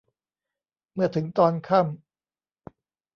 [0.93, 2.71] เมื่อถึงตอนค่ำ